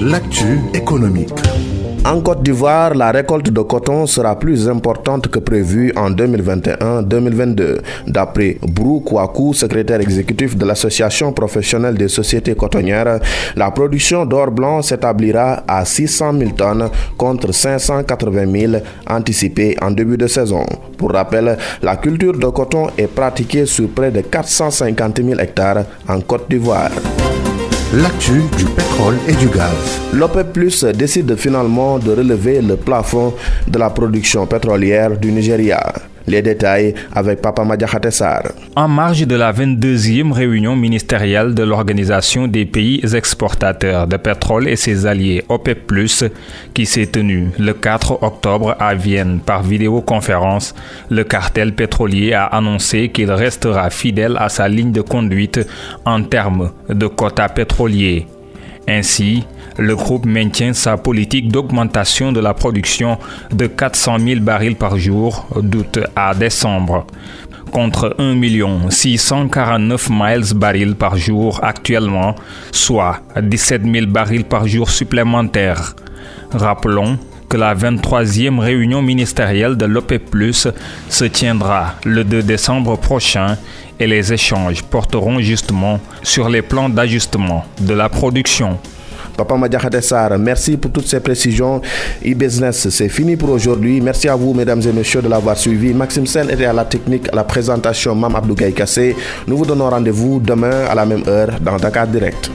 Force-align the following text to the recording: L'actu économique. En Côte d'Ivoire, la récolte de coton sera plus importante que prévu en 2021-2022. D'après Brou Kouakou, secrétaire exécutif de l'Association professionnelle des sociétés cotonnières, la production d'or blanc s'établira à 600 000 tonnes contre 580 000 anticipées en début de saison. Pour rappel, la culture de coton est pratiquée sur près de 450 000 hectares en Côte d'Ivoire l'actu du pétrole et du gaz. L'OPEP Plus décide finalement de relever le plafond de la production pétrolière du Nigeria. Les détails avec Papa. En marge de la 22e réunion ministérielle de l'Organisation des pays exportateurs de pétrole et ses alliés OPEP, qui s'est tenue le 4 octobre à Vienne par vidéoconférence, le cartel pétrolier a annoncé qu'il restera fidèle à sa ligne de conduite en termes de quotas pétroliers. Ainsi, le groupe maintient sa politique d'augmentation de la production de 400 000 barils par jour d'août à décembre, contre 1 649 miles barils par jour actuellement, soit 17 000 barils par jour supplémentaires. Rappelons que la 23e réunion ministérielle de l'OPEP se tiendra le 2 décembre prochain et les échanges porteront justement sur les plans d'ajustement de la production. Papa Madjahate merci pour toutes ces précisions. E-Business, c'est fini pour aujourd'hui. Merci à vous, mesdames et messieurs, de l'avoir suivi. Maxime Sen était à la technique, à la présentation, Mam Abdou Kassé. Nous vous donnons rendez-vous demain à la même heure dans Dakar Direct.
L'actu 0.00 0.60
économique. 0.74 1.28
En 2.04 2.20
Côte 2.20 2.42
d'Ivoire, 2.42 2.94
la 2.94 3.10
récolte 3.10 3.50
de 3.50 3.60
coton 3.60 4.06
sera 4.06 4.38
plus 4.38 4.68
importante 4.68 5.28
que 5.28 5.38
prévu 5.38 5.92
en 5.96 6.10
2021-2022. 6.10 7.80
D'après 8.06 8.56
Brou 8.62 9.00
Kouakou, 9.00 9.52
secrétaire 9.52 10.00
exécutif 10.00 10.56
de 10.56 10.64
l'Association 10.64 11.32
professionnelle 11.32 11.96
des 11.96 12.08
sociétés 12.08 12.54
cotonnières, 12.54 13.20
la 13.56 13.70
production 13.70 14.24
d'or 14.24 14.50
blanc 14.50 14.80
s'établira 14.80 15.64
à 15.66 15.84
600 15.84 16.38
000 16.38 16.50
tonnes 16.52 16.88
contre 17.16 17.52
580 17.52 18.46
000 18.50 18.72
anticipées 19.08 19.76
en 19.82 19.90
début 19.90 20.16
de 20.16 20.26
saison. 20.28 20.64
Pour 20.96 21.12
rappel, 21.12 21.58
la 21.82 21.96
culture 21.96 22.38
de 22.38 22.46
coton 22.46 22.88
est 22.96 23.08
pratiquée 23.08 23.66
sur 23.66 23.88
près 23.90 24.10
de 24.10 24.20
450 24.22 25.22
000 25.22 25.40
hectares 25.40 25.84
en 26.08 26.20
Côte 26.20 26.48
d'Ivoire 26.48 26.90
l'actu 27.98 28.42
du 28.56 28.64
pétrole 28.64 29.16
et 29.26 29.32
du 29.34 29.48
gaz. 29.48 30.00
L'OPEP 30.12 30.52
Plus 30.52 30.84
décide 30.84 31.34
finalement 31.36 31.98
de 31.98 32.12
relever 32.12 32.60
le 32.62 32.76
plafond 32.76 33.34
de 33.66 33.78
la 33.78 33.90
production 33.90 34.46
pétrolière 34.46 35.16
du 35.18 35.32
Nigeria. 35.32 35.92
Les 36.28 36.42
détails 36.42 36.94
avec 37.14 37.40
Papa. 37.40 37.64
En 38.76 38.88
marge 38.88 39.26
de 39.26 39.34
la 39.34 39.52
22e 39.52 40.32
réunion 40.32 40.76
ministérielle 40.76 41.54
de 41.54 41.62
l'Organisation 41.62 42.46
des 42.46 42.66
pays 42.66 43.00
exportateurs 43.14 44.06
de 44.06 44.16
pétrole 44.16 44.68
et 44.68 44.76
ses 44.76 45.06
alliés 45.06 45.44
OPEP, 45.48 45.92
qui 46.74 46.86
s'est 46.86 47.06
tenue 47.06 47.48
le 47.58 47.72
4 47.72 48.22
octobre 48.22 48.76
à 48.78 48.94
Vienne 48.94 49.40
par 49.44 49.62
vidéoconférence, 49.62 50.74
le 51.10 51.24
cartel 51.24 51.74
pétrolier 51.74 52.34
a 52.34 52.44
annoncé 52.44 53.08
qu'il 53.08 53.30
restera 53.30 53.90
fidèle 53.90 54.36
à 54.38 54.48
sa 54.48 54.68
ligne 54.68 54.92
de 54.92 55.00
conduite 55.00 55.66
en 56.04 56.22
termes 56.22 56.72
de 56.88 57.06
quotas 57.06 57.48
pétroliers. 57.48 58.26
Ainsi, 58.88 59.44
le 59.76 59.94
groupe 59.94 60.24
maintient 60.24 60.72
sa 60.72 60.96
politique 60.96 61.52
d'augmentation 61.52 62.32
de 62.32 62.40
la 62.40 62.54
production 62.54 63.18
de 63.52 63.66
400 63.66 64.18
000 64.18 64.40
barils 64.40 64.76
par 64.76 64.96
jour 64.96 65.46
d'août 65.60 65.98
à 66.16 66.34
décembre, 66.34 67.06
contre 67.70 68.16
1 68.18 68.40
649 68.88 70.08
miles 70.10 70.54
barils 70.54 70.94
par 70.94 71.18
jour 71.18 71.60
actuellement, 71.62 72.34
soit 72.72 73.20
17 73.38 73.82
000 73.84 74.06
barils 74.06 74.44
par 74.44 74.66
jour 74.66 74.88
supplémentaires. 74.88 75.94
Rappelons 76.50 77.18
que 77.50 77.58
la 77.58 77.74
23e 77.74 78.58
réunion 78.58 79.02
ministérielle 79.02 79.76
de 79.76 79.84
l'OPEP 79.84 80.34
se 81.08 81.24
tiendra 81.24 81.94
le 82.04 82.24
2 82.24 82.42
décembre 82.42 82.98
prochain 82.98 83.58
et 84.00 84.06
les 84.06 84.32
échanges 84.32 84.82
porteront 84.82 85.40
justement 85.40 86.00
sur 86.22 86.48
les 86.48 86.62
plans 86.62 86.88
d'ajustement 86.88 87.64
de 87.80 87.94
la 87.94 88.08
production. 88.08 88.78
Papa 89.36 89.56
Madjahate 89.56 90.36
merci 90.40 90.76
pour 90.76 90.90
toutes 90.90 91.06
ces 91.06 91.20
précisions. 91.20 91.80
E-Business, 92.26 92.88
c'est 92.88 93.08
fini 93.08 93.36
pour 93.36 93.50
aujourd'hui. 93.50 94.00
Merci 94.00 94.28
à 94.28 94.34
vous, 94.34 94.52
mesdames 94.52 94.82
et 94.82 94.92
messieurs, 94.92 95.22
de 95.22 95.28
l'avoir 95.28 95.56
suivi. 95.56 95.94
Maxime 95.94 96.26
Sen 96.26 96.50
était 96.50 96.64
à 96.64 96.72
la 96.72 96.84
technique, 96.84 97.28
à 97.32 97.36
la 97.36 97.44
présentation, 97.44 98.16
Mam 98.16 98.34
Abdou 98.34 98.56
Kassé. 98.56 99.14
Nous 99.46 99.56
vous 99.56 99.64
donnons 99.64 99.90
rendez-vous 99.90 100.40
demain 100.40 100.86
à 100.90 100.94
la 100.96 101.06
même 101.06 101.22
heure 101.28 101.50
dans 101.60 101.76
Dakar 101.76 102.08
Direct. 102.08 102.50